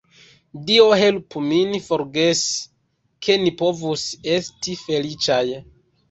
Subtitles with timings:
[0.67, 2.55] Dio helpu min forgesi,
[3.27, 4.05] ke ni povus
[4.37, 5.43] esti feliĉaj!